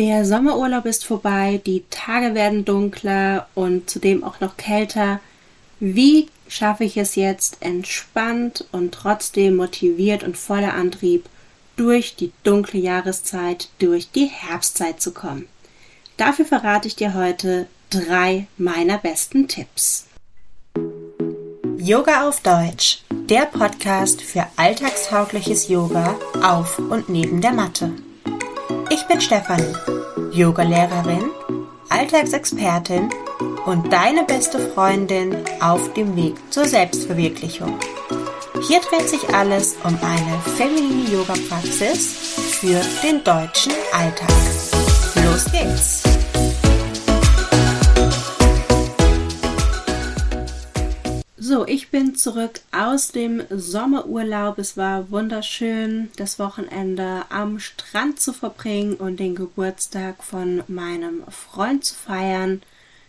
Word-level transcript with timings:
Der 0.00 0.24
Sommerurlaub 0.24 0.86
ist 0.86 1.04
vorbei, 1.04 1.60
die 1.66 1.84
Tage 1.90 2.34
werden 2.34 2.64
dunkler 2.64 3.48
und 3.54 3.90
zudem 3.90 4.24
auch 4.24 4.40
noch 4.40 4.56
kälter. 4.56 5.20
Wie 5.78 6.28
schaffe 6.48 6.84
ich 6.84 6.96
es 6.96 7.16
jetzt 7.16 7.58
entspannt 7.60 8.64
und 8.72 8.94
trotzdem 8.94 9.56
motiviert 9.56 10.24
und 10.24 10.38
voller 10.38 10.72
Antrieb 10.72 11.28
durch 11.76 12.16
die 12.16 12.32
dunkle 12.44 12.80
Jahreszeit, 12.80 13.68
durch 13.78 14.10
die 14.10 14.24
Herbstzeit 14.24 15.02
zu 15.02 15.12
kommen? 15.12 15.48
Dafür 16.16 16.46
verrate 16.46 16.88
ich 16.88 16.96
dir 16.96 17.12
heute 17.12 17.66
drei 17.90 18.46
meiner 18.56 18.96
besten 18.96 19.48
Tipps. 19.48 20.06
Yoga 21.76 22.26
auf 22.26 22.40
Deutsch, 22.40 23.02
der 23.10 23.44
Podcast 23.44 24.22
für 24.22 24.46
alltagstaugliches 24.56 25.68
Yoga 25.68 26.18
auf 26.42 26.78
und 26.78 27.10
neben 27.10 27.42
der 27.42 27.52
Matte. 27.52 27.92
Ich 28.92 29.06
bin 29.06 29.20
Stefanie, 29.20 29.72
Yogalehrerin, 30.32 31.30
Alltagsexpertin 31.90 33.08
und 33.64 33.92
deine 33.92 34.24
beste 34.24 34.58
Freundin 34.58 35.36
auf 35.60 35.92
dem 35.94 36.16
Weg 36.16 36.34
zur 36.50 36.64
Selbstverwirklichung. 36.64 37.78
Hier 38.66 38.80
dreht 38.80 39.08
sich 39.08 39.32
alles 39.32 39.76
um 39.84 39.96
eine 40.02 40.40
feminine 40.56 41.08
Yoga-Praxis 41.08 42.16
für 42.60 42.80
den 43.04 43.22
deutschen 43.22 43.72
Alltag. 43.92 44.28
Los 45.24 45.44
geht's! 45.52 46.09
So, 51.50 51.66
ich 51.66 51.90
bin 51.90 52.14
zurück 52.14 52.60
aus 52.70 53.08
dem 53.08 53.42
Sommerurlaub. 53.50 54.56
Es 54.58 54.76
war 54.76 55.10
wunderschön, 55.10 56.08
das 56.14 56.38
Wochenende 56.38 57.24
am 57.28 57.58
Strand 57.58 58.20
zu 58.20 58.32
verbringen 58.32 58.94
und 58.94 59.18
den 59.18 59.34
Geburtstag 59.34 60.22
von 60.22 60.62
meinem 60.68 61.24
Freund 61.28 61.84
zu 61.84 61.96
feiern. 61.96 62.62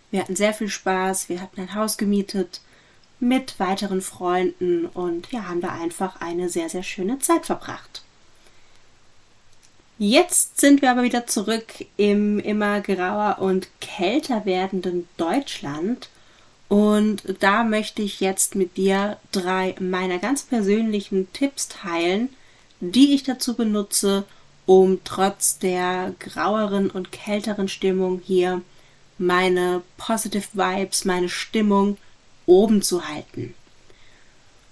Wir 0.10 0.22
hatten 0.22 0.36
sehr 0.36 0.56
viel 0.56 0.70
Spaß. 0.70 1.30
Wir 1.30 1.40
hatten 1.40 1.62
ein 1.62 1.76
Haus 1.76 2.00
gemietet 2.00 2.62
mit 3.20 3.60
weiteren 3.60 4.02
Freunden 4.02 4.88
und 4.88 5.32
wir 5.32 5.48
haben 5.48 5.62
da 5.62 5.74
einfach 5.80 6.20
eine 6.20 6.50
sehr, 6.50 6.68
sehr 6.68 6.82
schöne 6.82 7.20
Zeit 7.20 7.46
verbracht. 7.46 8.02
Jetzt 10.00 10.60
sind 10.60 10.82
wir 10.82 10.90
aber 10.90 11.04
wieder 11.04 11.28
zurück 11.28 11.86
im 11.96 12.40
immer 12.40 12.82
grauer 12.82 13.38
und 13.38 13.68
kälter 13.82 14.46
werdenden 14.46 15.08
Deutschland 15.18 16.10
und 16.72 17.24
da 17.42 17.66
möchte 17.66 18.02
ich 18.02 18.22
jetzt 18.22 18.56
mit 18.56 18.78
dir 18.78 19.18
drei 19.34 19.76
meiner 19.82 20.20
ganz 20.20 20.44
persönlichen 20.44 21.28
Tipps 21.34 21.68
teilen, 21.68 22.30
die 22.80 23.14
ich 23.14 23.24
dazu 23.24 23.56
benutze, 23.58 24.24
um 24.66 25.00
trotz 25.04 25.60
der 25.60 26.16
graueren 26.20 26.90
und 26.90 27.12
kälteren 27.12 27.68
Stimmung 27.68 28.22
hier 28.24 28.62
meine 29.18 29.82
Positive 29.98 30.48
Vibes, 30.54 31.04
meine 31.04 31.28
Stimmung 31.28 31.98
oben 32.46 32.82
zu 32.82 33.06
halten. 33.06 33.54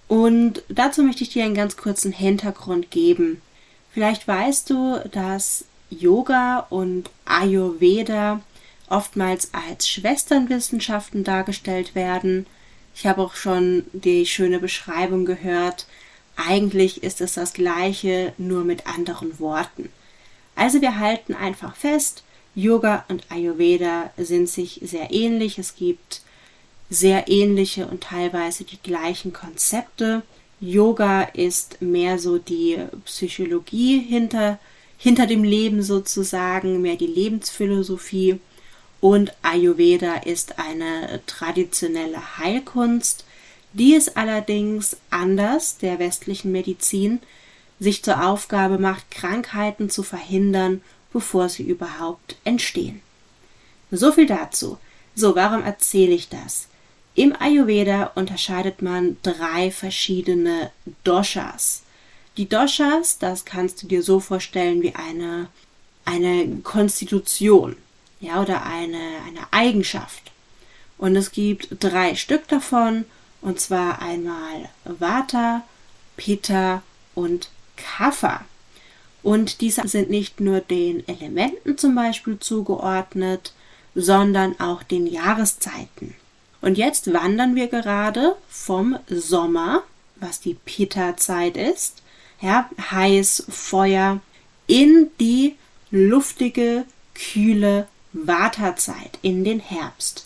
Und 0.08 0.64
dazu 0.70 1.04
möchte 1.04 1.24
ich 1.24 1.32
dir 1.32 1.44
einen 1.44 1.54
ganz 1.54 1.76
kurzen 1.76 2.14
Hintergrund 2.14 2.92
geben. 2.92 3.42
Vielleicht 3.92 4.26
weißt 4.26 4.70
du, 4.70 5.04
dass 5.12 5.66
Yoga 5.90 6.66
und 6.70 7.10
Ayurveda 7.26 8.40
oftmals 8.90 9.54
als 9.54 9.88
Schwesternwissenschaften 9.90 11.24
dargestellt 11.24 11.96
werden. 11.96 12.46
Ich 12.96 13.06
habe 13.06 13.22
auch 13.22 13.36
schon 13.36 13.86
die 13.94 14.26
schöne 14.26 14.60
Beschreibung 14.60 15.26
gehört. 15.26 15.88
Eigentlich 16.36 17.04
ist 17.04 17.22
es 17.22 17.34
das 17.34 17.54
gleiche, 17.54 18.34
nur 18.38 18.64
mit 18.64 18.88
anderen 18.88 19.40
Worten. 19.40 19.90
Also 20.56 20.82
wir 20.82 21.00
halten 21.00 21.34
einfach 21.34 21.76
fest, 21.76 22.24
Yoga 22.56 23.06
und 23.08 23.24
Ayurveda 23.30 24.12
sind 24.18 24.50
sich 24.50 24.82
sehr 24.84 25.12
ähnlich. 25.12 25.58
Es 25.60 25.76
gibt 25.76 26.22
sehr 26.90 27.28
ähnliche 27.28 27.88
und 27.88 28.02
teilweise 28.02 28.64
die 28.64 28.82
gleichen 28.82 29.32
Konzepte. 29.32 30.24
Yoga 30.60 31.22
ist 31.22 31.82
mehr 31.82 32.20
so 32.20 32.38
die 32.38 32.78
Psychologie 33.06 34.00
hinter, 34.00 34.60
hinter 34.98 35.28
dem 35.28 35.44
Leben 35.44 35.84
sozusagen, 35.84 36.82
mehr 36.82 36.96
die 36.96 37.08
Lebensphilosophie. 37.08 38.40
Und 39.02 39.34
Ayurveda 39.42 40.16
ist 40.16 40.60
eine 40.60 41.22
traditionelle 41.26 42.38
Heilkunst, 42.38 43.24
die 43.74 43.96
es 43.96 44.16
allerdings 44.16 44.98
anders 45.10 45.78
der 45.78 46.00
westlichen 46.00 46.52
Medizin 46.52 47.20
sich 47.80 48.04
zur 48.04 48.26
Aufgabe 48.26 48.78
macht, 48.78 49.10
Krankheiten 49.10 49.90
zu 49.90 50.04
verhindern, 50.04 50.82
bevor 51.14 51.48
sie 51.48 51.64
überhaupt 51.64 52.36
entstehen. 52.44 53.02
So 53.92 54.12
viel 54.12 54.26
dazu. 54.26 54.78
So, 55.16 55.36
warum 55.36 55.64
erzähle 55.64 56.14
ich 56.14 56.30
das? 56.30 56.68
Im 57.16 57.36
Ayurveda 57.40 58.12
unterscheidet 58.16 58.82
man 58.82 59.18
drei 59.24 59.72
verschiedene 59.72 60.72
Doshas. 61.04 61.84
Die 62.38 62.48
Doshas, 62.48 63.18
das 63.18 63.46
kannst 63.46 63.82
du 63.82 63.88
dir 63.88 64.04
so 64.04 64.20
vorstellen 64.20 64.82
wie 64.82 64.96
eine, 64.96 65.48
eine 66.06 66.60
Konstitution 66.64 67.76
ja, 68.20 68.42
oder 68.42 68.64
eine, 68.66 68.98
eine 69.28 69.48
Eigenschaft. 69.52 70.32
Und 70.98 71.16
es 71.16 71.32
gibt 71.32 71.70
drei 71.80 72.16
Stück 72.16 72.48
davon, 72.48 73.06
und 73.42 73.60
zwar 73.60 74.02
einmal 74.02 74.70
Vata, 74.84 75.64
Pitta 76.18 76.84
und 77.16 77.50
Kapha. 77.78 78.44
Und 79.24 79.62
diese 79.62 79.88
sind 79.88 80.10
nicht 80.10 80.40
nur 80.40 80.60
den 80.60 81.08
Elementen 81.08 81.78
zum 81.78 81.96
Beispiel 81.96 82.40
zugeordnet, 82.40 83.54
sondern 83.96 84.60
auch 84.60 84.84
den 84.84 85.08
Jahreszeiten. 85.08 86.16
Und 86.62 86.78
jetzt 86.78 87.14
wandern 87.14 87.56
wir 87.56 87.68
gerade 87.68 88.36
vom 88.50 88.98
Sommer, 89.08 89.84
was 90.18 90.42
die 90.42 90.54
Pitta-Zeit 90.54 91.56
ist, 91.56 92.02
ja, 92.42 92.70
heiß, 92.92 93.46
Feuer, 93.50 94.20
in 94.68 95.10
die 95.20 95.56
luftige, 95.92 96.86
kühle 97.14 97.88
Wartezeit 98.14 99.20
in 99.22 99.44
den 99.44 99.60
Herbst. 99.60 100.26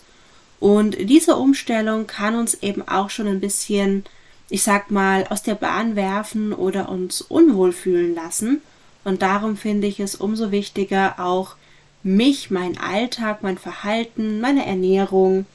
Und 0.60 0.96
diese 0.98 1.36
Umstellung 1.36 2.08
kann 2.08 2.36
uns 2.36 2.54
eben 2.56 2.88
auch 2.88 3.10
schon 3.10 3.28
ein 3.28 3.42
bisschen, 3.42 4.06
ich 4.50 4.64
sag 4.64 4.92
mal, 4.92 5.28
aus 5.30 5.44
der 5.44 5.56
Bahn 5.56 5.96
werfen 5.96 6.54
oder 6.54 6.90
uns 6.90 7.22
unwohl 7.22 7.74
fühlen 7.74 8.16
lassen. 8.16 8.62
Und 9.04 9.22
darum 9.22 9.58
finde 9.58 9.88
ich 9.88 10.00
es 10.00 10.16
umso 10.16 10.52
wichtiger, 10.52 11.20
auch 11.20 11.56
mich, 12.04 12.52
mein 12.52 12.78
Alltag, 12.78 13.44
mein 13.44 13.58
Verhalten, 13.58 14.40
meine 14.40 14.66
Ernährung, 14.66 15.46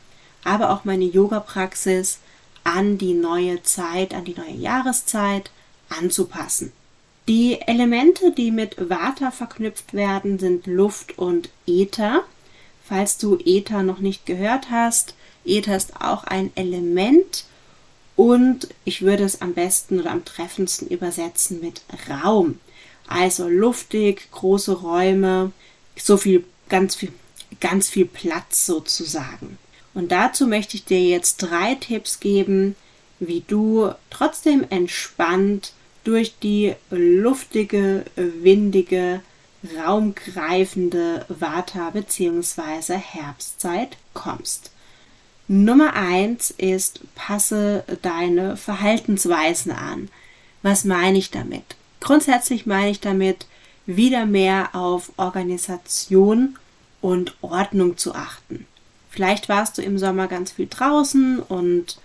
aber 0.44 0.70
auch 0.70 0.84
meine 0.84 1.04
Yoga-Praxis 1.04 2.18
an 2.64 2.98
die 2.98 3.14
neue 3.14 3.62
Zeit, 3.62 4.12
an 4.12 4.24
die 4.24 4.34
neue 4.34 4.54
Jahreszeit 4.54 5.50
anzupassen. 5.88 6.72
Die 7.28 7.60
Elemente, 7.60 8.32
die 8.32 8.50
mit 8.50 8.88
Vata 8.88 9.30
verknüpft 9.30 9.92
werden, 9.92 10.38
sind 10.38 10.66
Luft 10.66 11.18
und 11.18 11.50
Äther. 11.66 12.24
Falls 12.82 13.18
du 13.18 13.36
Äther 13.44 13.82
noch 13.82 13.98
nicht 13.98 14.24
gehört 14.24 14.70
hast, 14.70 15.14
Äther 15.44 15.76
ist 15.76 16.00
auch 16.00 16.24
ein 16.24 16.50
Element 16.54 17.44
und 18.16 18.68
ich 18.86 19.02
würde 19.02 19.24
es 19.24 19.42
am 19.42 19.52
besten 19.52 20.00
oder 20.00 20.10
am 20.10 20.24
treffendsten 20.24 20.88
übersetzen 20.88 21.60
mit 21.60 21.82
Raum. 22.08 22.58
Also 23.06 23.46
luftig, 23.46 24.30
große 24.30 24.72
Räume, 24.72 25.52
so 25.96 26.16
viel, 26.16 26.44
ganz 26.70 26.94
viel, 26.94 27.12
ganz 27.60 27.90
viel 27.90 28.06
Platz 28.06 28.64
sozusagen. 28.64 29.58
Und 29.92 30.12
dazu 30.12 30.46
möchte 30.46 30.78
ich 30.78 30.86
dir 30.86 31.02
jetzt 31.02 31.36
drei 31.38 31.74
Tipps 31.74 32.20
geben, 32.20 32.74
wie 33.20 33.44
du 33.46 33.92
trotzdem 34.08 34.64
entspannt 34.70 35.72
durch 36.04 36.38
die 36.38 36.74
luftige, 36.90 38.04
windige, 38.16 39.20
raumgreifende 39.76 41.26
Vata- 41.28 41.90
bzw. 41.90 42.94
Herbstzeit 42.94 43.96
kommst. 44.14 44.70
Nummer 45.48 45.94
eins 45.94 46.50
ist, 46.50 47.00
passe 47.14 47.84
deine 48.02 48.56
Verhaltensweisen 48.56 49.72
an. 49.72 50.10
Was 50.62 50.84
meine 50.84 51.18
ich 51.18 51.30
damit? 51.30 51.64
Grundsätzlich 52.00 52.66
meine 52.66 52.90
ich 52.90 53.00
damit, 53.00 53.46
wieder 53.86 54.26
mehr 54.26 54.74
auf 54.74 55.12
Organisation 55.16 56.58
und 57.00 57.36
Ordnung 57.40 57.96
zu 57.96 58.14
achten. 58.14 58.66
Vielleicht 59.10 59.48
warst 59.48 59.78
du 59.78 59.82
im 59.82 59.98
Sommer 59.98 60.28
ganz 60.28 60.52
viel 60.52 60.66
draußen 60.68 61.40
und 61.40 61.98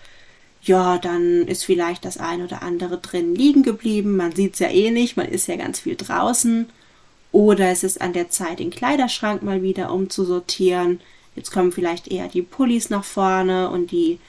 ja, 0.63 0.97
dann 0.97 1.45
ist 1.47 1.65
vielleicht 1.65 2.05
das 2.05 2.17
ein 2.17 2.41
oder 2.41 2.63
andere 2.63 2.97
drin 2.97 3.35
liegen 3.35 3.63
geblieben. 3.63 4.15
Man 4.15 4.33
sieht 4.33 4.53
es 4.53 4.59
ja 4.59 4.69
eh 4.69 4.91
nicht, 4.91 5.17
man 5.17 5.27
ist 5.27 5.47
ja 5.47 5.57
ganz 5.57 5.81
viel 5.81 5.95
draußen. 5.95 6.69
Oder 7.33 7.69
es 7.69 7.83
ist 7.83 7.99
an 7.99 8.13
der 8.13 8.29
Zeit, 8.29 8.59
den 8.59 8.69
Kleiderschrank 8.69 9.43
mal 9.43 9.61
wieder 9.61 9.91
umzusortieren. 9.91 11.01
Jetzt 11.35 11.51
kommen 11.51 11.71
vielleicht 11.71 12.07
eher 12.07 12.29
die 12.29 12.43
Pullis 12.43 12.89
nach 12.89 13.03
vorne 13.03 13.69
und 13.71 13.91
die 13.91 14.19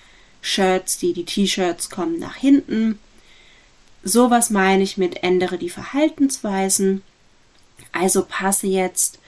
Shirts, 0.41 0.99
die, 0.99 1.13
die 1.13 1.25
T-Shirts 1.25 1.89
kommen 1.89 2.19
nach 2.19 2.37
hinten. 2.37 2.99
Sowas 4.03 4.51
meine 4.51 4.83
ich 4.83 4.97
mit 4.97 5.23
ändere 5.23 5.57
die 5.57 5.71
Verhaltensweisen. 5.71 7.03
Also 7.93 8.25
passe 8.29 8.67
jetzt 8.67 9.21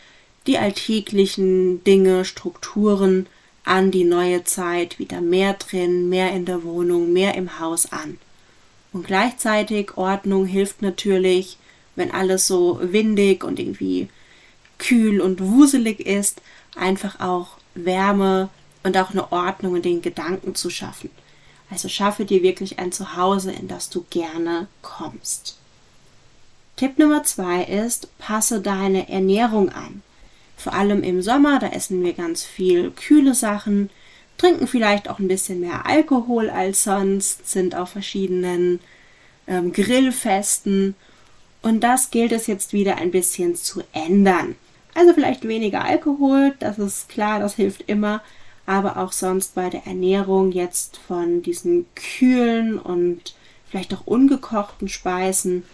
die 0.47 0.59
alltäglichen 0.59 1.85
Dinge, 1.85 2.25
Strukturen 2.25 3.27
an 3.67 3.91
die 3.91 4.05
neue 4.05 4.45
Zeit 4.45 4.99
wieder 4.99 5.21
mehr 5.21 5.55
drin, 5.55 6.09
mehr 6.09 6.33
in 6.33 6.47
der 6.47 6.63
Wohnung, 6.63 7.13
mehr 7.13 7.35
im 7.35 7.59
Haus 7.59 7.93
an. 7.93 8.19
Und 8.93 9.07
gleichzeitig 9.07 9.97
Ordnung 9.97 10.47
hilft 10.47 10.81
natürlich, 10.81 11.59
wenn 11.97 12.13
alles 12.13 12.47
so 12.47 12.79
windig 12.81 13.43
und 13.45 13.59
irgendwie 13.59 14.09
kühl 14.79 15.21
und 15.21 15.41
wuselig 15.41 16.01
ist, 16.01 16.41
einfach 16.77 17.21
auch 17.21 17.59
Wärme 17.75 18.51
und 18.85 18.97
auch 18.97 19.11
eine 19.11 19.33
Ordnung 19.33 19.77
in 19.77 19.83
den 19.83 20.01
Gedanken 20.01 20.55
zu 20.55 20.71
schaffen. 20.71 21.11
Also 21.69 21.89
schaffe 21.89 22.25
dir 22.25 22.43
wirklich 22.43 22.79
ein 22.79 22.93
Zuhause, 22.93 23.51
in 23.51 23.67
das 23.67 23.91
du 23.91 24.05
gerne 24.11 24.69
kommst. 24.83 25.59
Tipp 26.77 26.99
Nummer 26.99 27.25
zwei 27.25 27.65
ist, 27.65 28.17
passe 28.19 28.61
deine 28.61 29.09
Ernährung 29.09 29.71
an. 29.71 30.03
Vor 30.57 30.75
allem 30.75 31.03
im 31.03 31.23
Sommer, 31.23 31.59
da 31.59 31.69
essen 31.69 32.03
wir 32.03 32.15
ganz 32.15 32.43
viel 32.43 32.91
kühle 32.91 33.35
Sachen, 33.35 33.91
trinken 34.39 34.67
vielleicht 34.67 35.09
auch 35.09 35.19
ein 35.19 35.29
bisschen 35.29 35.61
mehr 35.61 35.87
Alkohol 35.87 36.51
als 36.51 36.85
sonst, 36.85 37.49
sind 37.49 37.75
auf 37.75 37.91
verschiedenen 37.91 38.81
ähm, 39.47 39.73
Grillfesten. 39.73 40.95
Und 41.63 41.81
das 41.81 42.11
gilt 42.11 42.33
es 42.33 42.47
jetzt 42.47 42.73
wieder 42.73 42.97
ein 42.97 43.11
bisschen 43.11 43.55
zu 43.55 43.83
ändern. 43.93 44.55
Also 44.95 45.13
vielleicht 45.13 45.47
weniger 45.47 45.85
Alkohol, 45.85 46.55
das 46.59 46.79
ist 46.79 47.09
klar, 47.09 47.39
das 47.39 47.55
hilft 47.55 47.83
immer, 47.87 48.23
aber 48.65 48.97
auch 48.97 49.13
sonst 49.13 49.55
bei 49.55 49.69
der 49.69 49.87
Ernährung 49.87 50.53
jetzt 50.53 50.97
von 50.97 51.43
diesen 51.43 51.87
kühlen 51.95 52.79
und 52.79 53.35
vielleicht 53.69 53.93
auch 53.95 54.07
ungekochten 54.07 54.89
Speisen 54.89 55.65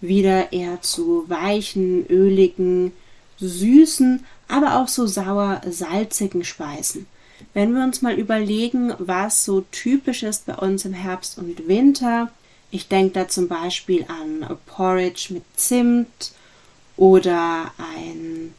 wieder 0.00 0.52
eher 0.52 0.80
zu 0.80 1.24
weichen, 1.28 2.06
öligen, 2.08 2.92
süßen, 3.40 4.24
aber 4.48 4.76
auch 4.76 4.88
so 4.88 5.06
sauer-salzigen 5.06 6.44
Speisen. 6.44 7.06
Wenn 7.54 7.74
wir 7.74 7.84
uns 7.84 8.02
mal 8.02 8.14
überlegen, 8.14 8.92
was 8.98 9.44
so 9.44 9.60
typisch 9.70 10.22
ist 10.22 10.46
bei 10.46 10.54
uns 10.56 10.84
im 10.84 10.92
Herbst 10.92 11.38
und 11.38 11.68
Winter, 11.68 12.32
ich 12.70 12.88
denke 12.88 13.12
da 13.14 13.28
zum 13.28 13.48
Beispiel 13.48 14.04
an 14.08 14.46
Porridge 14.66 15.28
mit 15.32 15.44
Zimt 15.56 16.32
oder 16.96 17.72
ein 17.78 18.54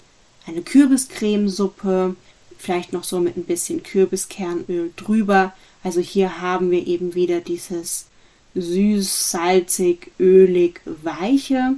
eine 0.49 0.61
Kürbiscremesuppe, 0.61 2.15
vielleicht 2.57 2.93
noch 2.93 3.03
so 3.03 3.19
mit 3.19 3.37
ein 3.37 3.45
bisschen 3.45 3.83
Kürbiskernöl 3.83 4.91
drüber. 4.95 5.53
Also 5.83 6.01
hier 6.01 6.41
haben 6.41 6.71
wir 6.71 6.85
eben 6.87 7.15
wieder 7.15 7.39
dieses 7.39 8.07
süß, 8.55 9.31
salzig, 9.31 10.11
ölig, 10.19 10.81
weiche. 10.85 11.75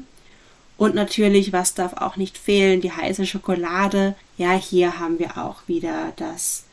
Und 0.82 0.96
natürlich, 0.96 1.54
was 1.54 1.76
darf 1.76 1.94
auch 1.94 2.16
nicht 2.16 2.40
fehlen, 2.40 2.82
die 2.82 2.92
heiße 2.92 3.28
Schokolade. 3.28 4.16
Ja, 4.40 4.54
hier 4.54 4.98
haben 4.98 5.20
wir 5.20 5.38
auch 5.38 5.58
wieder 5.68 6.12
das 6.16 6.64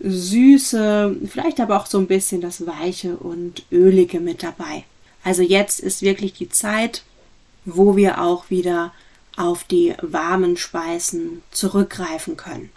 Süße, 0.00 1.14
vielleicht 1.26 1.60
aber 1.60 1.78
auch 1.78 1.84
so 1.84 1.98
ein 1.98 2.06
bisschen 2.06 2.40
das 2.40 2.66
Weiche 2.66 3.18
und 3.18 3.66
Ölige 3.70 4.18
mit 4.20 4.42
dabei. 4.42 4.84
Also 5.24 5.42
jetzt 5.42 5.80
ist 5.80 6.00
wirklich 6.00 6.32
die 6.32 6.48
Zeit, 6.48 7.02
wo 7.66 7.96
wir 7.96 8.22
auch 8.22 8.48
wieder 8.48 8.94
auf 9.36 9.64
die 9.64 9.92
warmen 10.00 10.56
Speisen 10.56 11.42
zurückgreifen 11.50 12.38
können. 12.38 12.70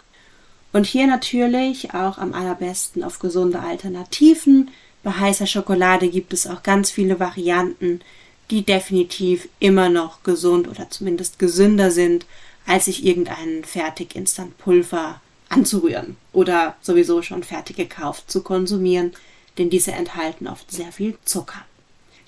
Und 0.74 0.84
hier 0.84 1.06
natürlich 1.06 1.94
auch 1.94 2.18
am 2.18 2.34
allerbesten 2.34 3.02
auf 3.04 3.20
gesunde 3.20 3.60
Alternativen. 3.60 4.70
Bei 5.02 5.12
heißer 5.12 5.46
Schokolade 5.46 6.10
gibt 6.10 6.34
es 6.34 6.46
auch 6.46 6.62
ganz 6.62 6.90
viele 6.90 7.18
Varianten, 7.18 8.02
die 8.50 8.62
definitiv 8.62 9.48
immer 9.58 9.88
noch 9.88 10.22
gesund 10.22 10.68
oder 10.68 10.90
zumindest 10.90 11.38
gesünder 11.38 11.90
sind, 11.90 12.26
als 12.66 12.86
sich 12.86 13.04
irgendein 13.04 13.64
Fertig-Instant-Pulver 13.64 15.20
anzurühren 15.48 16.16
oder 16.32 16.76
sowieso 16.82 17.22
schon 17.22 17.42
fertig 17.42 17.76
gekauft 17.76 18.30
zu 18.30 18.42
konsumieren, 18.42 19.12
denn 19.56 19.70
diese 19.70 19.92
enthalten 19.92 20.46
oft 20.46 20.70
sehr 20.70 20.92
viel 20.92 21.16
Zucker. 21.24 21.64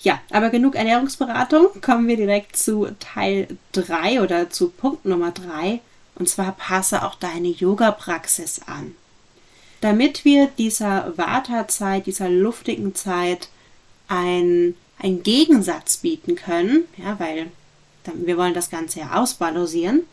Ja, 0.01 0.19
aber 0.31 0.49
genug 0.49 0.75
Ernährungsberatung. 0.75 1.67
Kommen 1.81 2.07
wir 2.07 2.17
direkt 2.17 2.57
zu 2.57 2.87
Teil 2.99 3.47
3 3.73 4.21
oder 4.21 4.49
zu 4.49 4.69
Punkt 4.69 5.05
Nummer 5.05 5.31
3. 5.31 5.79
Und 6.15 6.27
zwar 6.27 6.53
passe 6.53 7.03
auch 7.03 7.15
deine 7.15 7.49
Yoga-Praxis 7.49 8.61
an. 8.65 8.95
Damit 9.79 10.25
wir 10.25 10.47
dieser 10.57 11.15
Vata-Zeit, 11.17 12.07
dieser 12.07 12.29
luftigen 12.29 12.95
Zeit 12.95 13.49
ein, 14.07 14.75
ein 15.01 15.23
Gegensatz 15.23 15.97
bieten 15.97 16.35
können, 16.35 16.83
ja, 16.97 17.19
weil 17.19 17.47
wir 18.13 18.37
wollen 18.37 18.53
das 18.53 18.69
Ganze 18.69 19.01
ja 19.01 19.21
ausbalancieren, 19.21 20.03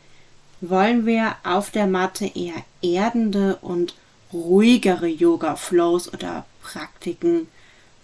wollen 0.60 1.06
wir 1.06 1.36
auf 1.44 1.70
der 1.70 1.86
Matte 1.86 2.30
eher 2.34 2.64
erdende 2.82 3.56
und 3.62 3.94
ruhigere 4.32 5.06
Yoga-Flows 5.06 6.12
oder 6.12 6.44
Praktiken 6.62 7.48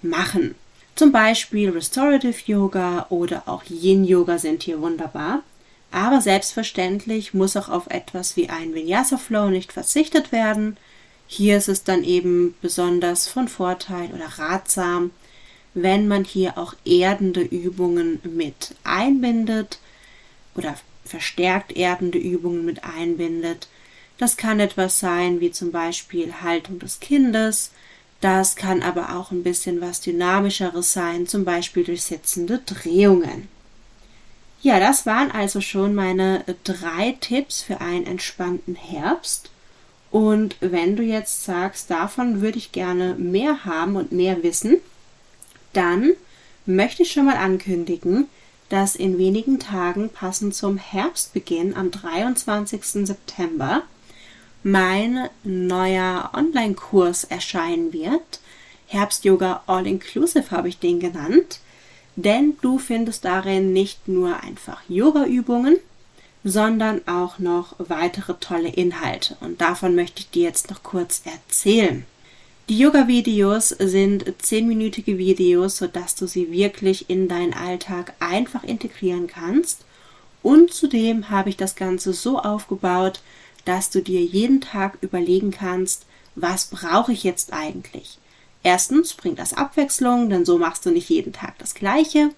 machen. 0.02 0.54
Zum 0.94 1.10
Beispiel 1.10 1.70
Restorative 1.70 2.38
Yoga 2.46 3.06
oder 3.10 3.42
auch 3.46 3.64
Yin 3.68 4.04
Yoga 4.04 4.38
sind 4.38 4.62
hier 4.62 4.80
wunderbar. 4.80 5.42
Aber 5.90 6.20
selbstverständlich 6.20 7.34
muss 7.34 7.56
auch 7.56 7.68
auf 7.68 7.88
etwas 7.88 8.36
wie 8.36 8.48
ein 8.48 8.74
Vinyasa 8.74 9.16
Flow 9.16 9.48
nicht 9.50 9.72
verzichtet 9.72 10.32
werden. 10.32 10.76
Hier 11.26 11.56
ist 11.56 11.68
es 11.68 11.84
dann 11.84 12.04
eben 12.04 12.54
besonders 12.62 13.28
von 13.28 13.48
Vorteil 13.48 14.10
oder 14.12 14.26
ratsam, 14.38 15.10
wenn 15.74 16.08
man 16.08 16.24
hier 16.24 16.56
auch 16.56 16.74
erdende 16.84 17.42
Übungen 17.42 18.20
mit 18.22 18.74
einbindet 18.84 19.78
oder 20.54 20.76
verstärkt 21.04 21.76
erdende 21.76 22.18
Übungen 22.18 22.64
mit 22.64 22.84
einbindet. 22.84 23.68
Das 24.16 24.36
kann 24.36 24.60
etwas 24.60 25.00
sein 25.00 25.40
wie 25.40 25.50
zum 25.50 25.72
Beispiel 25.72 26.32
Haltung 26.42 26.78
des 26.78 27.00
Kindes, 27.00 27.72
das 28.20 28.56
kann 28.56 28.82
aber 28.82 29.16
auch 29.16 29.32
ein 29.32 29.42
bisschen 29.42 29.82
was 29.82 30.00
Dynamischeres 30.00 30.94
sein, 30.94 31.26
zum 31.26 31.44
Beispiel 31.44 31.84
durch 31.84 32.04
sitzende 32.04 32.58
Drehungen. 32.64 33.48
Ja, 34.62 34.80
das 34.80 35.04
waren 35.04 35.30
also 35.30 35.60
schon 35.60 35.94
meine 35.94 36.42
drei 36.64 37.18
Tipps 37.20 37.60
für 37.60 37.82
einen 37.82 38.06
entspannten 38.06 38.76
Herbst. 38.76 39.50
Und 40.10 40.56
wenn 40.60 40.96
du 40.96 41.02
jetzt 41.02 41.44
sagst, 41.44 41.90
davon 41.90 42.40
würde 42.40 42.56
ich 42.56 42.72
gerne 42.72 43.14
mehr 43.16 43.66
haben 43.66 43.96
und 43.96 44.10
mehr 44.10 44.42
wissen, 44.42 44.80
dann 45.76 46.12
möchte 46.66 47.02
ich 47.02 47.12
schon 47.12 47.26
mal 47.26 47.36
ankündigen, 47.36 48.28
dass 48.68 48.96
in 48.96 49.18
wenigen 49.18 49.60
Tagen 49.60 50.08
passend 50.08 50.54
zum 50.54 50.78
Herbstbeginn 50.78 51.76
am 51.76 51.90
23. 51.90 53.06
September 53.06 53.82
mein 54.62 55.28
neuer 55.44 56.30
Online-Kurs 56.32 57.24
erscheinen 57.24 57.92
wird. 57.92 58.40
Herbst-Yoga 58.86 59.62
All-Inclusive 59.66 60.50
habe 60.50 60.68
ich 60.68 60.78
den 60.78 61.00
genannt. 61.00 61.60
Denn 62.16 62.56
du 62.62 62.78
findest 62.78 63.24
darin 63.24 63.72
nicht 63.72 64.08
nur 64.08 64.40
einfach 64.40 64.80
Yoga-Übungen, 64.88 65.76
sondern 66.44 67.06
auch 67.08 67.38
noch 67.38 67.74
weitere 67.78 68.34
tolle 68.34 68.68
Inhalte. 68.68 69.36
Und 69.40 69.60
davon 69.60 69.94
möchte 69.94 70.20
ich 70.20 70.30
dir 70.30 70.44
jetzt 70.44 70.70
noch 70.70 70.82
kurz 70.82 71.22
erzählen. 71.24 72.06
Die 72.70 72.78
Yoga-Videos 72.78 73.68
sind 73.68 74.24
zehnminütige 74.40 75.18
Videos, 75.18 75.76
sodass 75.76 76.14
du 76.14 76.26
sie 76.26 76.50
wirklich 76.50 77.10
in 77.10 77.28
deinen 77.28 77.52
Alltag 77.52 78.14
einfach 78.20 78.64
integrieren 78.64 79.26
kannst. 79.26 79.84
Und 80.42 80.72
zudem 80.72 81.28
habe 81.28 81.50
ich 81.50 81.58
das 81.58 81.76
Ganze 81.76 82.14
so 82.14 82.38
aufgebaut, 82.38 83.20
dass 83.66 83.90
du 83.90 84.00
dir 84.00 84.22
jeden 84.22 84.62
Tag 84.62 84.96
überlegen 85.02 85.50
kannst, 85.50 86.06
was 86.36 86.64
brauche 86.66 87.12
ich 87.12 87.22
jetzt 87.22 87.52
eigentlich? 87.52 88.16
Erstens 88.62 89.12
bringt 89.12 89.38
das 89.38 89.52
Abwechslung, 89.52 90.30
denn 90.30 90.46
so 90.46 90.56
machst 90.56 90.86
du 90.86 90.90
nicht 90.90 91.10
jeden 91.10 91.34
Tag 91.34 91.58
das 91.58 91.74
Gleiche. 91.74 92.30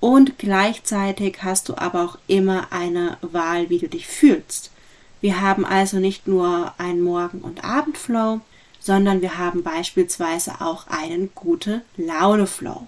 Und 0.00 0.38
gleichzeitig 0.38 1.42
hast 1.42 1.68
du 1.68 1.76
aber 1.76 2.04
auch 2.04 2.18
immer 2.26 2.72
eine 2.72 3.18
Wahl, 3.20 3.68
wie 3.68 3.78
du 3.78 3.88
dich 3.88 4.06
fühlst. 4.06 4.70
Wir 5.20 5.42
haben 5.42 5.66
also 5.66 5.98
nicht 5.98 6.26
nur 6.26 6.72
einen 6.78 7.02
Morgen- 7.02 7.42
und 7.42 7.64
Abendflow, 7.64 8.40
sondern 8.88 9.20
wir 9.20 9.36
haben 9.36 9.62
beispielsweise 9.62 10.62
auch 10.62 10.86
einen 10.86 11.28
gute 11.34 11.82
Laune-Flow. 11.98 12.86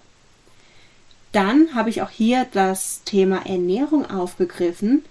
Dann 1.31 1.75
habe 1.75 1.91
ich 1.91 2.01
auch 2.01 2.09
hier 2.09 2.47
das 2.53 3.03
Thema 3.05 3.45
Ernährung 3.45 4.11
aufgegriffen, 4.11 5.05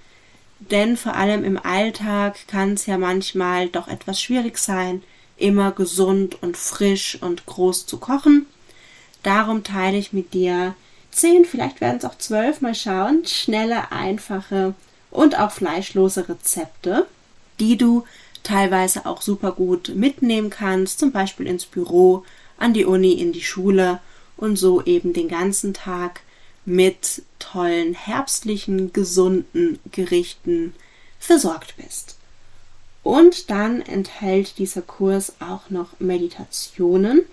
denn 0.58 0.98
vor 0.98 1.13
allem 1.13 1.43
im 1.43 1.63
Alltag 1.63 2.48
kann 2.48 2.74
es 2.74 2.88
ja 2.88 2.98
manchmal 2.98 3.69
doch 3.69 3.88
etwas 3.88 4.19
schwierig 4.19 4.58
sein, 4.58 5.03
immer 5.38 5.72
gesund 5.72 6.41
und 6.41 6.58
frisch 6.58 7.19
und 7.22 7.46
groß 7.46 7.86
zu 7.86 8.00
kochen. 8.00 8.48
Darum 9.22 9.63
teile 9.63 10.00
ich 10.00 10.12
mit 10.12 10.34
dir 10.34 10.74
zehn, 11.12 11.46
vielleicht 11.46 11.81
werden 11.81 11.98
es 11.98 12.05
auch 12.05 12.17
zwölf, 12.17 12.62
mal 12.62 12.74
schauen, 12.74 13.25
schnelle, 13.27 13.91
einfache 13.91 14.74
und 15.12 15.38
auch 15.38 15.51
fleischlose 15.51 16.27
Rezepte, 16.27 17.05
die 17.60 17.77
du 17.77 18.05
teilweise 18.43 19.05
auch 19.05 19.22
super 19.22 19.51
gut 19.51 19.93
mitnehmen 19.96 20.50
kannst, 20.50 21.00
zum 21.00 21.12
Beispiel 21.12 21.48
ins 21.48 21.65
Büro, 21.65 22.24
an 22.58 22.74
die 22.74 22.86
Uni, 22.86 23.13
in 23.13 23.31
die 23.31 23.43
Schule 23.43 24.00
und 24.38 24.58
so 24.58 24.84
eben 24.84 25.13
den 25.13 25.27
ganzen 25.27 25.74
Tag 25.74 26.22
mit 26.65 27.24
tollen 27.39 27.93
herbstlichen, 27.93 28.93
gesunden 28.93 29.79
Gerichten 29.91 30.74
versorgt 31.19 31.75
bist. 31.77 32.17
Und 33.03 33.50
dann 33.50 33.81
enthält 33.81 34.58
dieser 34.58 34.81
Kurs 34.81 35.34
auch 35.39 35.69
noch 35.69 36.00
Meditationen, 36.00 37.24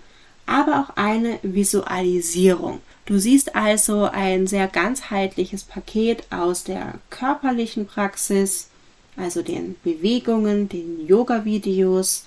aber 0.45 0.79
auch 0.79 0.95
eine 0.95 1.39
Visualisierung. 1.43 2.81
Du 3.05 3.19
siehst 3.19 3.55
also 3.55 4.05
ein 4.05 4.47
sehr 4.47 4.67
ganzheitliches 4.67 5.63
Paket 5.63 6.23
aus 6.31 6.63
der 6.63 6.95
körperlichen 7.09 7.85
Praxis, 7.85 8.69
also 9.17 9.41
den 9.41 9.75
Bewegungen, 9.83 10.69
den 10.69 11.05
Yoga-Videos, 11.05 12.25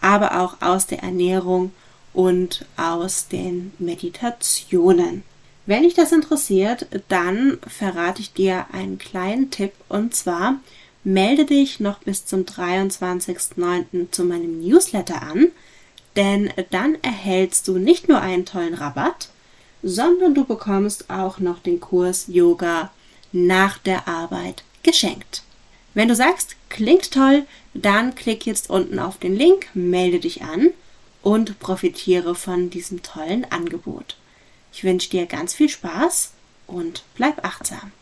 aber 0.00 0.40
auch 0.40 0.60
aus 0.60 0.86
der 0.86 1.02
Ernährung 1.02 1.72
und 2.12 2.66
aus 2.76 3.28
den 3.28 3.72
Meditationen. 3.78 5.22
Wenn 5.66 5.82
dich 5.82 5.94
das 5.94 6.12
interessiert, 6.12 6.86
dann 7.08 7.58
verrate 7.66 8.20
ich 8.20 8.34
dir 8.34 8.66
einen 8.72 8.98
kleinen 8.98 9.50
Tipp 9.50 9.72
und 9.88 10.14
zwar 10.14 10.60
melde 11.04 11.46
dich 11.46 11.80
noch 11.80 11.98
bis 12.00 12.26
zum 12.26 12.42
23.09. 12.42 14.10
zu 14.10 14.24
meinem 14.24 14.60
Newsletter 14.60 15.22
an, 15.22 15.48
denn 16.16 16.52
dann 16.70 16.96
erhältst 17.02 17.68
du 17.68 17.78
nicht 17.78 18.08
nur 18.08 18.20
einen 18.20 18.44
tollen 18.44 18.74
Rabatt, 18.74 19.28
sondern 19.82 20.34
du 20.34 20.44
bekommst 20.44 21.10
auch 21.10 21.38
noch 21.38 21.58
den 21.60 21.80
Kurs 21.80 22.26
Yoga 22.28 22.90
nach 23.32 23.78
der 23.78 24.06
Arbeit 24.06 24.64
geschenkt. 24.82 25.42
Wenn 25.94 26.08
du 26.08 26.14
sagst, 26.14 26.56
klingt 26.68 27.12
toll, 27.12 27.46
dann 27.72 28.14
klick 28.14 28.46
jetzt 28.46 28.68
unten 28.68 28.98
auf 28.98 29.18
den 29.18 29.36
Link, 29.36 29.68
melde 29.74 30.18
dich 30.18 30.42
an 30.42 30.70
und 31.22 31.58
profitiere 31.60 32.34
von 32.34 32.68
diesem 32.68 33.02
tollen 33.02 33.44
Angebot. 33.50 34.16
Ich 34.72 34.84
wünsche 34.84 35.08
dir 35.08 35.26
ganz 35.26 35.54
viel 35.54 35.68
Spaß 35.68 36.32
und 36.66 37.04
bleib 37.14 37.44
achtsam. 37.44 37.92